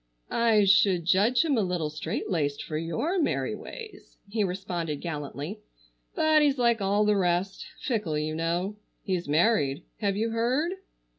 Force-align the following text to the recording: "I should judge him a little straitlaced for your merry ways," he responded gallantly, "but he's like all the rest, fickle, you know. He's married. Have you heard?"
"I 0.31 0.63
should 0.65 1.05
judge 1.05 1.45
him 1.45 1.57
a 1.59 1.61
little 1.61 1.91
straitlaced 1.91 2.63
for 2.63 2.75
your 2.75 3.21
merry 3.21 3.53
ways," 3.53 4.17
he 4.27 4.43
responded 4.43 4.99
gallantly, 4.99 5.59
"but 6.15 6.41
he's 6.41 6.57
like 6.57 6.81
all 6.81 7.05
the 7.05 7.15
rest, 7.15 7.67
fickle, 7.79 8.17
you 8.17 8.33
know. 8.33 8.77
He's 9.03 9.27
married. 9.27 9.83
Have 9.99 10.17
you 10.17 10.31
heard?" 10.31 10.71